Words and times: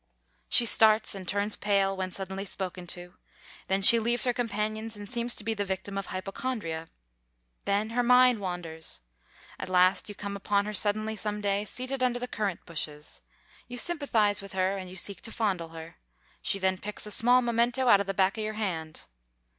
She 0.49 0.65
starts 0.65 1.13
and 1.13 1.27
turns 1.27 1.55
pale 1.55 1.95
when 1.95 2.11
suddenly 2.11 2.43
spoken 2.43 2.87
to. 2.87 3.13
Then 3.67 3.83
she 3.83 3.99
leaves 3.99 4.23
her 4.23 4.33
companions 4.33 4.95
and 4.95 5.07
seems 5.07 5.35
to 5.35 5.43
be 5.43 5.53
the 5.53 5.63
victim 5.63 5.95
of 5.95 6.07
hypochondria. 6.07 6.89
Then 7.65 7.91
her 7.91 8.01
mind 8.01 8.39
wanders. 8.39 9.01
At 9.59 9.69
last 9.69 10.09
you 10.09 10.15
come 10.15 10.35
upon 10.35 10.65
her 10.65 10.73
suddenly 10.73 11.15
some 11.15 11.39
day, 11.39 11.65
seated 11.65 12.01
under 12.01 12.17
the 12.17 12.27
currant 12.27 12.65
bushes. 12.65 13.21
You 13.67 13.77
sympathize 13.77 14.41
with 14.41 14.53
her 14.53 14.75
and 14.75 14.89
you 14.89 14.95
seek 14.95 15.21
to 15.21 15.31
fondle 15.31 15.69
her. 15.69 15.97
She 16.41 16.57
then 16.57 16.79
picks 16.79 17.05
a 17.05 17.11
small 17.11 17.43
memento 17.43 17.87
out 17.87 18.01
of 18.01 18.07
the 18.07 18.15
back 18.15 18.39
of 18.39 18.43
your 18.43 18.53
hand. 18.53 19.01